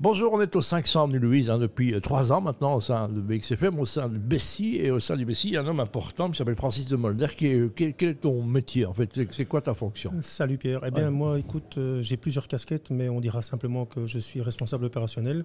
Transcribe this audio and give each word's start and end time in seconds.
Bonjour, 0.00 0.32
on 0.32 0.40
est 0.40 0.54
au 0.54 0.60
500 0.60 1.04
avenue 1.04 1.18
Louise 1.18 1.50
hein, 1.50 1.58
depuis 1.58 1.92
euh, 1.92 1.98
trois 2.00 2.30
ans 2.32 2.40
maintenant 2.40 2.74
au 2.76 2.80
sein 2.80 3.08
de 3.08 3.20
BXFM, 3.20 3.80
au 3.80 3.84
sein 3.84 4.08
de 4.08 4.16
Bessie. 4.16 4.76
Et 4.76 4.92
au 4.92 5.00
sein 5.00 5.16
du 5.16 5.24
Bessie, 5.24 5.48
il 5.48 5.54
y 5.54 5.56
a 5.56 5.62
un 5.62 5.66
homme 5.66 5.80
important 5.80 6.30
qui 6.30 6.38
s'appelle 6.38 6.54
Francis 6.54 6.86
de 6.86 6.94
Molder. 6.94 7.26
Qui 7.36 7.46
est, 7.48 7.74
quel, 7.74 7.94
quel 7.94 8.08
est 8.10 8.14
ton 8.14 8.44
métier 8.44 8.86
en 8.86 8.94
fait? 8.94 9.10
C'est- 9.12 9.32
C'est 9.32 9.44
quoi 9.46 9.60
ta 9.60 9.74
fonction? 9.74 10.12
Salut 10.22 10.56
Pierre. 10.56 10.82
Eh 10.86 10.92
bien, 10.92 11.06
Ouais. 11.06 11.10
moi, 11.10 11.38
écoute, 11.40 11.74
euh, 11.78 12.00
j'ai 12.00 12.16
plusieurs 12.16 12.46
casquettes, 12.46 12.90
mais 12.90 13.08
on 13.08 13.20
dira 13.20 13.42
simplement 13.42 13.86
que 13.86 14.06
je 14.06 14.20
suis 14.20 14.40
responsable 14.40 14.84
opérationnel. 14.84 15.44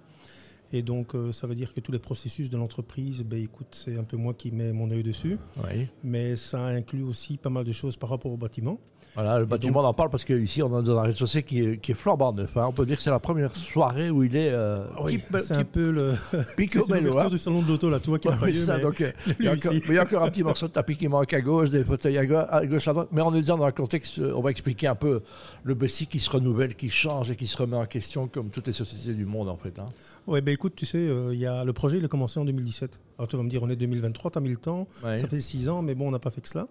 Et 0.75 0.81
donc, 0.81 1.13
euh, 1.13 1.31
ça 1.31 1.45
veut 1.47 1.53
dire 1.55 1.71
que 1.73 1.79
tous 1.79 1.91
les 1.91 1.99
processus 1.99 2.49
de 2.49 2.57
l'entreprise, 2.57 3.21
ben, 3.23 3.41
écoute, 3.41 3.67
c'est 3.71 3.95
un 3.97 4.03
peu 4.03 4.17
moi 4.17 4.33
qui 4.33 4.51
mets 4.51 4.73
mon 4.73 4.89
œil 4.91 5.03
dessus. 5.03 5.37
Oui. 5.63 5.87
Mais 6.03 6.35
ça 6.35 6.65
inclut 6.65 7.03
aussi 7.03 7.37
pas 7.37 7.49
mal 7.51 7.63
de 7.63 7.71
choses 7.71 7.95
par 7.95 8.09
rapport 8.09 8.31
au 8.31 8.37
bâtiment. 8.37 8.79
Voilà, 9.15 9.37
le 9.37 9.45
bâtiment, 9.45 9.81
on 9.81 9.85
en 9.85 9.93
parle 9.93 10.09
parce 10.09 10.25
qu'ici, 10.25 10.63
on 10.63 10.79
est 10.79 10.83
dans 10.83 10.97
un 10.97 11.01
rez-de-chaussée 11.03 11.43
qui 11.43 11.59
est, 11.63 11.77
qui 11.77 11.91
est 11.91 11.95
flambant 11.95 12.33
neuf. 12.33 12.57
hein. 12.57 12.65
On 12.67 12.71
peut 12.73 12.87
dire 12.87 12.95
que 12.95 13.01
c'est 13.03 13.11
la 13.11 13.19
première 13.19 13.55
soirée 13.55 14.09
où 14.09 14.23
il 14.23 14.35
est 14.35 14.49
euh, 14.49 14.79
Oui, 15.03 15.21
c'est 15.37 15.51
un 15.53 15.63
peu 15.63 15.91
le. 15.91 16.13
Picobello, 16.57 17.19
hein. 17.19 17.29
du 17.29 17.37
salon 17.37 17.61
de 17.61 17.67
l'auto, 17.67 17.91
là, 17.91 17.99
toi 17.99 18.17
qui 18.17 18.27
Ouais, 18.29 18.33
oui, 18.41 18.53
ça, 18.55 18.77
mais- 18.77 18.81
donc, 18.83 18.99
il, 19.39 19.45
y 19.45 19.47
a 19.47 19.51
encore, 19.53 19.73
ici. 19.73 19.83
mais 19.87 19.93
il 19.93 19.97
y 19.97 19.99
a 19.99 20.03
encore 20.03 20.23
un 20.23 20.29
petit 20.31 20.41
morceau 20.43 20.67
de 20.67 20.71
tapis 20.71 20.97
qui 20.97 21.07
manque 21.07 21.31
à 21.33 21.41
gauche, 21.41 21.69
des 21.69 21.83
fauteuils 21.83 22.17
à 22.17 22.25
gauche, 22.25 22.45
à 22.49 22.65
gauche, 22.65 22.87
à 22.87 22.93
droite. 22.93 23.09
Mais 23.11 23.21
on 23.21 23.31
est 23.35 23.41
déjà 23.41 23.55
dans 23.55 23.63
un 23.65 23.71
contexte, 23.71 24.17
euh, 24.17 24.33
on 24.35 24.41
va 24.41 24.49
expliquer 24.49 24.87
un 24.87 24.95
peu 24.95 25.21
le 25.63 25.75
Bessie 25.75 26.07
qui 26.07 26.19
se 26.19 26.31
renouvelle, 26.31 26.73
qui 26.75 26.89
change 26.89 27.29
et 27.29 27.35
qui 27.35 27.45
se 27.45 27.57
remet 27.57 27.77
en 27.77 27.85
question 27.85 28.27
comme 28.27 28.49
toutes 28.49 28.65
les 28.65 28.73
sociétés 28.73 29.13
du 29.13 29.25
monde 29.25 29.47
en 29.49 29.57
fait. 29.57 29.77
hein. 29.77 29.85
Ouais, 30.25 30.41
ben 30.41 30.53
écoute, 30.63 30.75
tu 30.75 30.85
sais, 30.85 30.97
euh, 30.97 31.35
y 31.35 31.45
a, 31.45 31.65
le 31.65 31.73
projet, 31.73 31.97
il 31.97 32.05
a 32.05 32.07
commencé 32.07 32.39
en 32.39 32.45
2017. 32.45 32.99
Alors 33.17 33.27
tu 33.27 33.35
vas 33.35 33.43
me 33.43 33.49
dire, 33.49 33.61
on 33.63 33.69
est 33.69 33.75
2023, 33.75 34.31
t'as 34.31 34.39
mis 34.39 34.49
le 34.49 34.55
temps. 34.57 34.87
Ouais. 35.03 35.17
Ça 35.17 35.27
fait 35.27 35.41
six 35.41 35.67
ans, 35.67 35.81
mais 35.81 35.93
bon, 35.95 36.07
on 36.07 36.11
n'a 36.11 36.19
pas 36.19 36.29
fait 36.29 36.39
que 36.41 36.47
cela. 36.47 36.67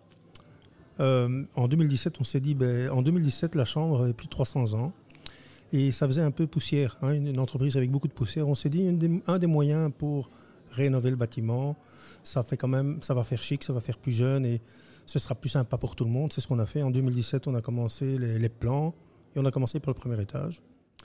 Euh, 1.01 1.45
en 1.57 1.69
2017, 1.69 2.15
on 2.21 2.25
s'est 2.25 2.41
dit, 2.41 2.55
ben, 2.55 2.91
en 2.91 3.03
2017, 3.03 3.55
la 3.55 3.65
Chambre 3.65 4.03
avait 4.05 4.13
plus 4.13 4.27
de 4.27 4.31
300 4.31 4.75
ans. 4.75 4.93
Et 5.73 5.91
ça 5.93 6.07
faisait 6.07 6.21
un 6.23 6.31
peu 6.31 6.47
poussière, 6.47 6.99
hein, 7.03 7.13
une, 7.13 7.27
une 7.29 7.39
entreprise 7.39 7.77
avec 7.77 7.91
beaucoup 7.91 8.09
de 8.09 8.13
poussière. 8.13 8.47
On 8.49 8.55
s'est 8.55 8.69
dit, 8.69 8.81
une 8.83 8.99
des- 8.99 9.23
un 9.27 9.39
des 9.39 9.47
moyens 9.47 9.91
pour 9.97 10.31
rénover 10.71 11.11
le 11.11 11.17
bâtiment, 11.17 11.77
ça, 12.23 12.43
fait 12.43 12.57
quand 12.57 12.69
même, 12.69 12.99
ça 13.03 13.15
va 13.15 13.25
faire 13.25 13.43
chic, 13.43 13.63
ça 13.65 13.73
va 13.73 13.81
faire 13.81 13.99
plus 13.99 14.13
jeune 14.13 14.45
et 14.47 14.61
ce 15.07 15.19
sera 15.19 15.35
plus 15.35 15.51
sympa 15.51 15.77
pour 15.79 15.97
tout 15.97 16.05
le 16.05 16.11
monde. 16.11 16.33
C'est 16.33 16.41
ce 16.41 16.49
qu'on 16.49 16.59
a 16.59 16.67
fait. 16.67 16.83
En 16.83 16.91
2017, 16.91 17.47
on 17.47 17.55
a 17.55 17.61
commencé 17.63 18.19
les, 18.19 18.39
les 18.39 18.49
plans 18.49 18.95
et 19.35 19.39
on 19.41 19.45
a 19.45 19.51
commencé 19.51 19.81
par 19.81 19.93
le 19.95 19.99
premier 19.99 20.21
étage. 20.21 20.63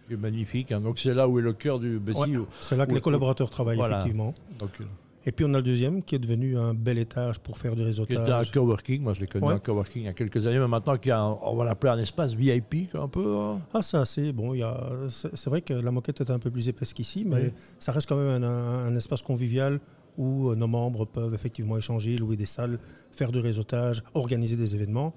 C'est 0.09 0.17
magnifique. 0.17 0.71
hein. 0.71 0.79
Donc 0.81 0.99
c'est 0.99 1.13
là 1.13 1.27
où 1.27 1.39
est 1.39 1.41
le 1.41 1.53
cœur 1.53 1.79
du 1.79 1.99
Bessie. 1.99 2.19
Ouais, 2.19 2.39
C'est 2.61 2.77
là 2.77 2.85
que 2.85 2.93
les 2.93 3.01
collaborateurs 3.01 3.49
travaillent, 3.49 3.77
Voilà. 3.77 3.97
effectivement. 3.97 4.33
donc, 4.59 4.69
euh, 4.81 4.85
Et 5.25 5.33
puis 5.33 5.43
on 5.43 5.53
a 5.53 5.57
le 5.57 5.63
deuxième 5.63 6.03
qui 6.03 6.15
est 6.15 6.19
devenu 6.19 6.57
un 6.57 6.73
bel 6.73 6.97
étage 6.97 7.39
pour 7.41 7.57
faire 7.57 7.75
du 7.75 7.83
qui 7.83 7.89
était 7.89 8.15
un 8.15 8.19
réseautage. 8.21 8.51
coworking. 8.51 9.01
Moi, 9.03 9.13
je 9.13 9.19
l'ai 9.19 9.27
connu 9.27 9.45
Ouais. 9.45 9.53
un 9.55 9.59
coworking 9.59 10.03
il 10.03 10.05
y 10.05 10.07
a 10.07 10.13
quelques 10.13 10.47
années, 10.47 10.57
mais 10.59 10.69
maintenant 10.69 10.97
qui 10.97 11.11
a, 11.11 11.19
un- 11.19 11.37
on 11.41 11.55
va 11.57 11.65
l'appeler 11.65 11.91
un 11.91 11.97
espace 11.97 12.33
VIP 12.33 12.87
un 12.93 13.09
peu. 13.09 13.35
hein. 13.37 13.57
Ah 13.73 13.81
ça 13.81 14.05
c'est 14.05 14.31
bon, 14.31 14.53
il 14.53 14.59
y 14.59 14.63
a- 14.63 14.89
c'est 15.09 15.47
vrai 15.47 15.59
que 15.61 15.73
la 15.73 15.91
moquette 15.91 16.21
est 16.21 16.31
un 16.31 16.39
peu 16.39 16.49
plus 16.49 16.69
épaisse 16.69 16.93
qu'ici, 16.93 17.25
mais 17.25 17.35
Oui. 17.47 17.51
ça 17.77 17.91
reste 17.91 18.07
quand 18.07 18.15
même 18.15 18.41
un, 18.41 18.47
un- 18.47 18.85
un 18.87 18.95
espace 18.95 19.21
convivial 19.21 19.81
où 20.17 20.49
euh, 20.49 20.55
nos 20.55 20.67
membres 20.67 21.05
peuvent 21.05 21.33
effectivement 21.33 21.77
échanger, 21.77 22.15
louer 22.17 22.37
des 22.37 22.45
salles, 22.45 22.79
faire 23.11 23.31
du 23.33 23.39
réseautage, 23.39 24.03
organiser 24.13 24.55
des 24.55 24.75
événements. 24.75 25.13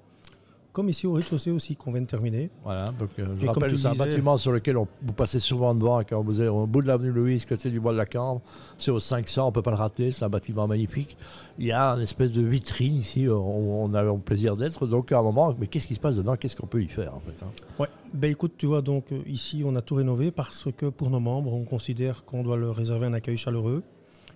Comme 0.73 0.87
ici 0.87 1.05
au 1.05 1.11
rez-de-chaussée 1.11 1.51
aussi 1.51 1.75
qu'on 1.75 1.91
vient 1.91 1.99
de 2.01 2.07
terminer. 2.07 2.49
Voilà, 2.63 2.91
donc 2.93 3.09
euh, 3.19 3.25
je 3.37 3.45
Et 3.45 3.49
rappelle, 3.49 3.77
c'est 3.77 3.87
un 3.87 3.91
disais- 3.91 3.97
bâtiment 4.05 4.37
sur 4.37 4.53
lequel 4.53 4.77
on, 4.77 4.87
vous 5.01 5.11
passez 5.11 5.41
souvent 5.41 5.75
devant 5.75 5.99
quand 6.03 6.21
vous 6.23 6.41
êtes 6.41 6.47
au 6.47 6.65
bout 6.65 6.81
de 6.81 6.87
l'avenue 6.87 7.11
Louise, 7.11 7.45
côté 7.45 7.69
du 7.69 7.81
bois 7.81 7.91
de 7.91 7.97
la 7.97 8.05
Cambre. 8.05 8.41
C'est 8.77 8.89
au 8.91 8.99
500, 8.99 9.47
on 9.47 9.51
peut 9.51 9.61
pas 9.61 9.71
le 9.71 9.75
rater, 9.77 10.13
c'est 10.13 10.23
un 10.23 10.29
bâtiment 10.29 10.67
magnifique. 10.67 11.17
Il 11.59 11.65
y 11.65 11.73
a 11.73 11.89
une 11.95 12.01
espèce 12.01 12.31
de 12.31 12.41
vitrine 12.41 12.95
ici, 12.95 13.27
où 13.27 13.33
on 13.33 13.93
a 13.93 14.01
le 14.01 14.13
plaisir 14.17 14.55
d'être. 14.55 14.87
Donc 14.87 15.11
à 15.11 15.19
un 15.19 15.23
moment, 15.23 15.53
mais 15.59 15.67
qu'est-ce 15.67 15.87
qui 15.87 15.95
se 15.95 15.99
passe 15.99 16.15
dedans? 16.15 16.37
Qu'est-ce 16.37 16.55
qu'on 16.55 16.67
peut 16.67 16.81
y 16.81 16.87
faire 16.87 17.13
en 17.15 17.19
fait 17.19 17.43
hein? 17.43 17.49
Ouais. 17.77 17.87
Ben 18.13 18.31
écoute, 18.31 18.53
tu 18.57 18.65
vois 18.65 18.81
donc 18.81 19.11
euh, 19.11 19.19
ici 19.25 19.63
on 19.65 19.75
a 19.75 19.81
tout 19.81 19.95
rénové 19.95 20.31
parce 20.31 20.67
que 20.77 20.85
pour 20.85 21.09
nos 21.09 21.19
membres, 21.19 21.53
on 21.53 21.63
considère 21.65 22.23
qu'on 22.23 22.43
doit 22.43 22.55
leur 22.57 22.75
réserver 22.77 23.07
un 23.07 23.13
accueil 23.13 23.35
chaleureux, 23.37 23.83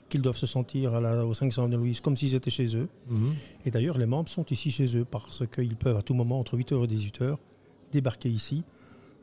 qu'ils 0.09 0.22
doivent 0.22 0.38
se 0.38 0.45
sentir 0.45 0.94
à 0.94 1.02
la, 1.02 1.25
au 1.25 1.34
500 1.34 1.64
avenue 1.64 1.78
Louise 1.78 2.02
comme 2.02 2.16
s'ils 2.16 2.36
étaient 2.36 2.52
chez 2.52 2.75
eux. 2.75 2.88
Et 3.66 3.72
d'ailleurs, 3.72 3.98
les 3.98 4.06
membres 4.06 4.30
sont 4.30 4.45
ici 4.52 4.72
chez 4.72 4.98
eux 4.98 5.06
parce 5.06 5.43
qu'ils 5.48 5.76
peuvent 5.76 5.98
à 5.98 6.02
tout 6.02 6.14
moment, 6.14 6.39
entre 6.39 6.58
8h 6.58 6.83
et 6.83 6.88
18h, 6.88 7.38
débarquer 7.92 8.30
ici, 8.30 8.64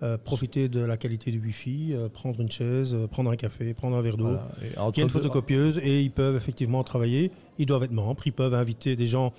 euh, 0.02 0.18
profiter 0.18 0.68
de 0.68 0.80
la 0.80 0.96
qualité 0.96 1.30
du 1.30 1.38
Wi-Fi, 1.38 1.90
euh, 1.92 2.08
prendre 2.08 2.40
une 2.40 2.50
chaise, 2.50 2.92
euh, 2.92 3.06
prendre 3.06 3.30
un 3.30 3.36
café, 3.36 3.72
prendre 3.72 3.96
un 3.96 4.02
verre 4.02 4.16
d'eau. 4.16 4.24
Voilà. 4.24 4.48
Il 4.60 4.96
y 4.96 5.00
a 5.00 5.04
une 5.04 5.10
photocopieuse 5.10 5.78
et 5.78 6.02
ils 6.02 6.10
peuvent 6.10 6.34
effectivement 6.34 6.82
travailler. 6.82 7.30
Ils 7.58 7.66
doivent 7.66 7.84
être 7.84 7.92
membres, 7.92 8.20
ils 8.26 8.32
peuvent 8.32 8.54
inviter 8.54 8.96
des 8.96 9.06
gens, 9.06 9.32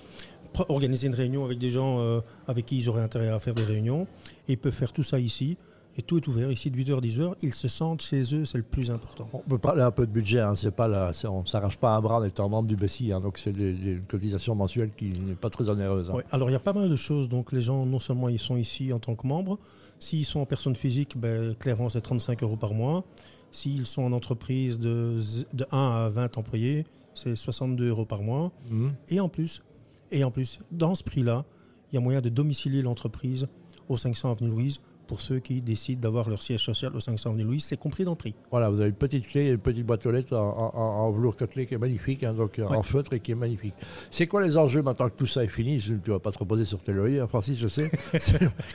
organiser 0.70 1.08
une 1.08 1.14
réunion 1.14 1.44
avec 1.44 1.58
des 1.58 1.70
gens 1.70 2.22
avec 2.48 2.64
qui 2.64 2.78
ils 2.78 2.88
auraient 2.88 3.02
intérêt 3.02 3.28
à 3.28 3.38
faire 3.40 3.54
des 3.54 3.64
réunions. 3.64 4.06
Et 4.48 4.52
ils 4.52 4.58
peuvent 4.58 4.72
faire 4.72 4.94
tout 4.94 5.02
ça 5.02 5.20
ici. 5.20 5.58
Et 5.96 6.02
tout 6.02 6.16
est 6.16 6.26
ouvert 6.26 6.50
ici 6.50 6.70
de 6.70 6.76
8h 6.76 6.98
à 6.98 7.00
10h. 7.00 7.34
Ils 7.42 7.54
se 7.54 7.68
sentent 7.68 8.02
chez 8.02 8.22
eux, 8.34 8.44
c'est 8.44 8.58
le 8.58 8.64
plus 8.64 8.90
important. 8.90 9.28
On 9.32 9.38
peut 9.48 9.58
parler 9.58 9.82
un 9.82 9.92
peu 9.92 10.06
de 10.06 10.10
budget, 10.12 10.40
hein, 10.40 10.56
c'est 10.56 10.74
pas 10.74 10.88
la, 10.88 11.12
on 11.30 11.42
ne 11.42 11.46
s'arrache 11.46 11.76
pas 11.76 11.94
un 11.94 12.00
bras 12.00 12.18
en 12.18 12.24
étant 12.24 12.48
membre 12.48 12.66
du 12.68 12.74
Bessie, 12.74 13.12
hein, 13.12 13.20
donc 13.20 13.38
c'est 13.38 13.56
une 13.56 14.02
cotisation 14.08 14.56
mensuelle 14.56 14.90
qui 14.96 15.10
n'est 15.10 15.34
pas 15.36 15.50
très 15.50 15.68
onéreuse. 15.68 16.10
hein. 16.10 16.14
Ouais, 16.14 16.24
alors 16.32 16.50
il 16.50 16.52
y 16.52 16.56
a 16.56 16.60
pas 16.60 16.72
mal 16.72 16.88
de 16.88 16.96
choses. 16.96 17.28
Donc 17.28 17.52
les 17.52 17.60
gens, 17.60 17.86
non 17.86 18.00
seulement 18.00 18.28
ils 18.28 18.40
sont 18.40 18.56
ici 18.56 18.92
en 18.92 18.98
tant 18.98 19.14
que 19.14 19.24
membres, 19.26 19.58
s'ils 20.00 20.24
sont 20.24 20.40
en 20.40 20.46
personne 20.46 20.74
physique, 20.74 21.16
ben, 21.16 21.54
clairement 21.54 21.88
c'est 21.88 22.00
35 22.00 22.42
euros 22.42 22.56
par 22.56 22.74
mois. 22.74 23.04
S'ils 23.52 23.86
sont 23.86 24.02
en 24.02 24.10
entreprise 24.12 24.80
de, 24.80 25.16
z- 25.16 25.46
de 25.54 25.64
1 25.70 25.78
à 25.78 26.08
20 26.08 26.38
employés, 26.38 26.86
c'est 27.14 27.36
62 27.36 27.88
euros 27.88 28.04
par 28.04 28.20
mois. 28.22 28.50
Mhm. 28.68 28.92
Et 29.10 29.20
en 29.20 29.28
plus, 29.28 29.62
et 30.10 30.24
en 30.24 30.32
plus, 30.32 30.58
dans 30.72 30.96
ce 30.96 31.04
prix-là, 31.04 31.44
il 31.92 31.94
y 31.94 31.98
a 31.98 32.00
moyen 32.00 32.20
de 32.20 32.30
domicilier 32.30 32.82
l'entreprise 32.82 33.46
au 33.88 33.96
500 33.96 34.32
avenue 34.32 34.50
Louise 34.50 34.80
pour 35.06 35.20
ceux 35.20 35.38
qui 35.38 35.60
décident 35.60 36.00
d'avoir 36.00 36.28
leur 36.28 36.42
siège 36.42 36.62
social 36.64 36.94
au 36.96 37.00
500 37.00 37.30
avenue 37.30 37.44
Louise. 37.44 37.64
C'est 37.64 37.76
compris 37.76 38.04
dans 38.04 38.12
le 38.12 38.16
prix. 38.16 38.34
Voilà, 38.50 38.70
vous 38.70 38.80
avez 38.80 38.90
une 38.90 38.94
petite 38.96 39.26
clé, 39.28 39.50
une 39.50 39.58
petite 39.58 39.84
boîte 39.86 40.04
aux 40.06 40.10
lettres 40.10 40.36
en, 40.36 40.72
en, 40.74 40.78
en- 40.78 41.10
velours 41.12 41.36
côtelé 41.36 41.66
qui 41.66 41.74
est 41.74 41.78
magnifique, 41.78 42.22
hein, 42.24 42.34
donc 42.34 42.60
en 42.66 42.82
feutre 42.82 43.12
et 43.12 43.20
qui 43.20 43.32
est 43.32 43.36
magnifique. 43.36 43.74
C'est 44.10 44.26
quoi 44.26 44.42
les 44.42 44.56
enjeux 44.58 44.82
maintenant 44.82 45.08
que 45.08 45.14
tout 45.16 45.26
ça 45.26 45.44
est 45.44 45.48
fini? 45.48 45.78
Tu 45.78 45.92
ne 45.92 46.12
vas 46.12 46.18
pas 46.18 46.32
te 46.32 46.38
reposer 46.38 46.64
sur 46.64 46.78
tes 46.80 46.92
lauriers, 46.92 47.20
hein, 47.20 47.26
Francis, 47.28 47.58
je 47.58 47.68
sais. 47.68 47.90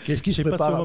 Qu'est-ce 0.06 0.22
qui 0.24 0.32
se 0.34 0.38
sais 0.44 0.50
pas 0.50 0.58
si 0.58 0.64
prépare 0.64 0.82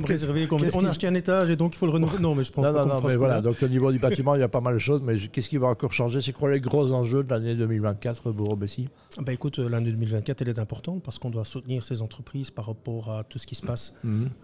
on 0.75 0.84
a 0.84 0.91
acheté 0.91 1.06
un 1.06 1.15
étage 1.15 1.50
et 1.50 1.56
donc 1.56 1.75
il 1.75 1.78
faut 1.78 1.87
le 1.87 1.93
renouveler. 1.93 2.21
Non, 2.22 2.34
mais 2.34 2.43
je 2.44 2.53
pense 2.53 2.65
Non, 2.65 2.72
pas 2.72 2.84
non, 2.84 2.94
non, 3.00 3.00
mais 3.06 3.16
voilà, 3.16 3.41
donc 3.41 3.56
au 3.62 3.69
niveau 3.69 3.93
du 3.93 3.99
bâtiment, 4.00 4.34
il 4.34 4.41
y 4.41 4.44
a 4.44 4.49
pas 4.49 4.61
mal 4.61 4.75
de 4.75 4.78
choses, 4.78 5.03
mais 5.03 5.19
qu'est-ce 5.19 5.49
qui 5.49 5.56
va 5.59 5.69
encore 5.69 5.93
changer? 5.93 6.21
C'est 6.22 6.32
quoi 6.32 6.50
les 6.50 6.61
gros 6.61 6.93
enjeux 6.93 7.22
de 7.22 7.31
l'année 7.31 7.55
2024 7.55 8.32
pour 8.32 8.56
Bessie 8.56 8.88
Bah 9.19 9.32
écoute, 9.32 9.59
euh, 9.59 9.69
l'année 9.69 9.91
2024, 9.93 10.43
elle 10.43 10.49
est 10.49 10.59
importante 10.59 11.03
parce 11.03 11.19
qu'on 11.19 11.31
doit 11.31 11.44
soutenir 11.44 11.84
ces 11.84 12.03
entreprises 12.03 12.50
par 12.50 12.66
rapport 12.66 13.11
à 13.11 13.25
tout 13.25 13.38
ce 13.38 13.47
qui 13.47 13.55
se 13.55 13.62
passe, 13.62 13.94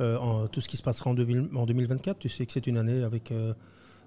euh, 0.01 0.17
en- 0.19 0.47
tout 0.49 0.61
ce 0.61 0.69
qui 0.69 0.77
se 0.77 0.83
passera 0.93 1.11
en, 1.11 1.15
2000 1.15 1.49
en 1.55 1.67
2024. 1.67 2.19
Tu 2.19 2.29
sais 2.29 2.47
que 2.47 2.53
c'est 2.53 2.67
une 2.67 2.79
année 2.79 3.03
avec 3.03 3.33
euh, 3.33 3.53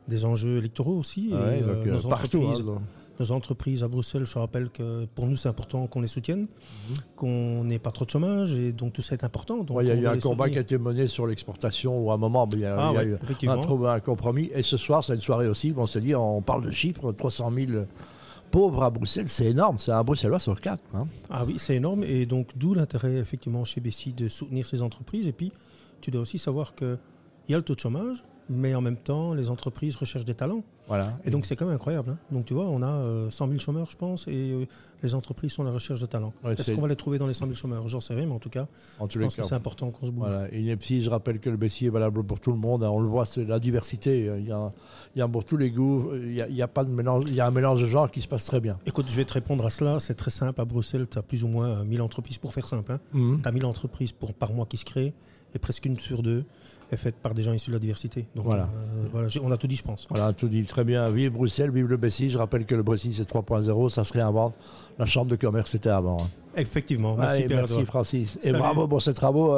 des 0.08 0.26
enjeux 0.26 0.58
électoraux 0.58 0.98
aussi. 0.98 1.30
Ouais, 1.32 1.38
euh, 1.38 1.76
donc, 1.78 1.88
euh, 1.88 1.92
nos, 1.92 2.10
partout. 2.10 2.38
entreprises, 2.38 2.62
hein, 2.62 2.66
donc. 2.66 2.80
nos 3.20 3.32
entreprises 3.32 3.84
à 3.84 3.88
Bruxelles, 3.88 4.26
je 4.26 4.38
rappelle 4.40 4.70
que 4.70 5.06
pour 5.16 5.28
nous, 5.28 5.36
c'est 5.36 5.48
important 5.50 5.88
qu'on 5.88 6.02
les 6.02 6.08
soutienne, 6.08 6.42
Mhm. 6.90 6.96
qu'on 7.16 7.64
n'ait 7.64 7.80
pas 7.80 7.92
trop 7.92 8.06
de 8.06 8.10
chômage 8.10 8.54
et 8.56 8.72
donc 8.74 8.94
tout 8.94 9.02
ça 9.02 9.14
est 9.16 9.24
important. 9.24 9.66
Ouais, 9.70 9.86
Il 9.86 9.88
y 9.88 9.92
a 9.92 9.96
eu 9.96 10.08
un 10.08 10.20
combat 10.20 10.50
qui 10.50 10.58
a 10.58 10.62
été 10.62 10.78
mené 10.78 11.08
sur 11.08 11.26
l'exportation 11.28 11.98
où 12.04 12.12
à 12.12 12.16
un 12.16 12.18
moment, 12.18 12.48
il 12.54 12.60
y 12.60 12.66
a, 12.66 12.76
Ah 12.78 12.92
y 12.94 12.96
a 12.98 13.00
ouais, 13.00 13.06
eu 13.06 13.88
un 13.88 14.00
compromis. 14.02 14.50
Et 14.54 14.62
ce 14.64 14.78
soir, 14.78 15.04
c'est 15.04 15.14
une 15.14 15.22
soirée 15.22 15.48
aussi, 15.48 15.74
on 15.78 15.88
s'est 15.88 16.02
dit, 16.02 16.14
on 16.16 16.42
parle 16.42 16.64
de 16.66 16.72
chiffres, 16.72 17.12
300 17.14 17.52
000 17.56 17.86
pauvres 18.52 18.84
à 18.84 18.90
Bruxelles, 18.92 19.30
c'est 19.30 19.46
énorme, 19.48 19.78
c'est 19.80 19.92
un 19.92 20.04
Bruxellois 20.04 20.38
sur 20.40 20.60
quatre. 20.62 20.84
hein. 20.94 21.08
Ah 21.30 21.44
oui, 21.46 21.56
c'est 21.58 21.76
énorme 21.76 22.04
et 22.04 22.26
donc 22.28 22.50
d'où 22.56 22.74
l'intérêt 22.76 23.16
effectivement 23.16 23.64
chez 23.66 23.82
Bessie 23.82 24.14
de 24.14 24.28
soutenir 24.28 24.68
ces 24.68 24.82
entreprises. 24.84 25.26
Et 25.28 25.32
puis, 25.32 25.52
tu 26.04 26.12
dois 26.12 26.22
aussi 26.22 26.38
savoir 26.38 26.76
qu'il 26.76 27.00
y 27.48 27.54
a 27.54 27.58
le 27.58 27.64
taux 27.64 27.76
de 27.76 27.80
chômage, 27.80 28.26
mais 28.50 28.76
en 28.76 28.82
même 28.82 28.98
temps, 28.98 29.34
les 29.34 29.50
entreprises 29.50 29.96
recherchent 29.96 30.26
des 30.26 30.36
talents. 30.36 30.64
Voilà. 30.88 31.18
Et 31.24 31.30
donc 31.32 31.46
c'est 31.46 31.56
quand 31.56 31.66
même 31.66 31.76
incroyable. 31.76 32.10
hein. 32.12 32.18
Donc 32.32 32.46
tu 32.46 32.54
vois, 32.54 32.66
on 32.66 32.82
a 32.82 32.88
euh, 32.90 33.32
100 33.32 33.48
000 33.48 33.60
chômeurs, 33.60 33.90
je 33.90 33.96
pense, 33.96 34.28
et 34.28 34.52
euh, 34.52 34.66
les 35.02 35.16
entreprises 35.16 35.54
sont 35.54 35.62
à 35.64 35.66
la 35.66 35.72
recherche 35.72 36.02
de 36.02 36.06
talents. 36.06 36.34
Ouais, 36.44 36.54
Est-ce 36.54 36.72
qu'on 36.74 36.82
va 36.82 36.88
les 36.90 36.96
trouver 36.96 37.18
dans 37.20 37.28
les 37.28 37.34
100 37.34 37.46
000 37.46 37.56
chômeurs? 37.56 37.88
J'en 37.88 38.02
sais 38.02 38.14
rien, 38.14 38.26
mais 38.26 38.34
en 38.34 38.40
tout 38.40 38.50
cas, 38.50 38.68
en 39.00 39.08
je 39.08 39.18
pense 39.20 39.36
cas. 39.36 39.42
que 39.44 39.48
c'est 39.48 39.56
important 39.56 39.92
qu'on 39.92 40.06
se 40.06 40.12
bouge. 40.12 40.28
Voilà. 40.30 40.48
Et 40.54 40.78
je 41.02 41.10
rappelle 41.10 41.40
que 41.40 41.50
le 41.50 41.58
Bessie 41.58 41.86
est 41.86 41.90
valable 41.90 42.24
pour 42.24 42.40
tout 42.40 42.52
le 42.52 42.58
monde. 42.58 42.84
hein. 42.84 42.90
On 42.90 43.00
le 43.00 43.08
voit, 43.08 43.26
c'est 43.26 43.46
la 43.46 43.60
diversité. 43.60 44.26
Il 44.38 44.46
y 44.48 44.52
a, 44.52 44.72
il 45.16 45.20
y 45.20 45.22
a 45.22 45.28
pour 45.28 45.46
tous 45.46 45.58
les 45.58 45.72
goûts. 45.72 46.12
Il 46.16 46.34
y 46.34 46.42
a, 46.42 46.48
il 46.48 46.56
y 46.56 46.62
a 46.62 46.68
pas 46.68 46.84
de 46.84 46.90
mélange. 46.90 47.24
Il 47.28 47.34
y 47.34 47.40
a 47.42 47.48
un 47.48 47.52
mélange 47.52 47.82
de 47.82 47.88
genres 47.88 48.12
qui 48.12 48.22
se 48.22 48.28
passe 48.28 48.46
très 48.46 48.60
bien. 48.60 48.78
Écoute, 48.86 49.06
je 49.10 49.16
vais 49.16 49.26
te 49.26 49.34
répondre 49.34 49.66
à 49.66 49.70
cela. 49.70 50.00
C'est 50.00 50.16
très 50.16 50.32
simple. 50.32 50.60
À 50.60 50.66
Bruxelles, 50.66 51.08
tu 51.10 51.18
as 51.18 51.22
plus 51.24 51.44
ou 51.44 51.48
moins 51.48 51.70
euh, 51.70 51.84
1000 51.84 52.02
entreprises 52.02 52.38
pour 52.38 52.54
faire 52.54 52.66
simple. 52.68 52.98
Mhm. 53.14 53.42
Tu 53.42 53.48
as 53.48 53.52
1000 53.52 53.66
entreprises 53.66 54.12
pour, 54.12 54.34
par 54.34 54.52
mois 54.54 54.66
qui 54.66 54.78
se 54.78 54.86
créent, 54.86 55.14
et 55.56 55.60
presque 55.60 55.86
une 55.86 56.00
sur 56.00 56.24
deux 56.24 56.44
est 56.92 56.98
faite 56.98 57.16
par 57.16 57.34
des 57.34 57.42
gens 57.44 57.54
issus 57.54 57.70
de 57.70 57.76
la 57.76 57.80
diversité. 57.80 58.28
Donc 58.36 58.46
Voilà. 58.46 58.64
euh, 58.64 59.08
voilà, 59.12 59.28
on 59.44 59.52
a 59.52 59.58
tout 59.58 59.68
dit, 59.68 59.76
je 59.76 59.84
pense. 59.84 60.08
Voilà, 60.10 60.34
tout 60.34 60.48
dit 60.48 60.66
très 60.66 60.83
bien. 60.84 61.10
Vive 61.10 61.32
Bruxelles, 61.32 61.72
vive 61.72 61.88
le 61.88 61.98
Bessie. 61.98 62.30
Je 62.30 62.38
rappelle 62.38 62.66
que 62.66 62.76
le 62.76 62.84
Bessie, 62.84 63.14
c'est 63.14 63.28
3.0. 63.30 63.90
Ça 63.90 64.04
se 64.04 64.14
réinvente. 64.14 64.54
La 65.00 65.06
chambre 65.06 65.30
de 65.32 65.36
commerce, 65.36 65.72
c'était 65.72 65.90
avant. 65.90 66.18
hein. 66.22 66.28
Effectivement. 66.56 67.16
Merci, 67.18 67.44
Allez, 67.44 67.56
merci 67.56 67.84
Francis. 67.86 68.38
Et 68.44 68.48
Salut. 68.48 68.60
bravo 68.60 68.88
pour 68.88 69.02
ces 69.02 69.14
travaux. 69.14 69.52